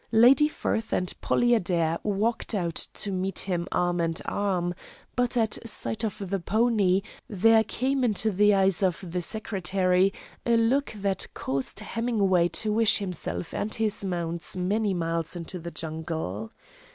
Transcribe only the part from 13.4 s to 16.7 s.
and his mount many miles in the jungle.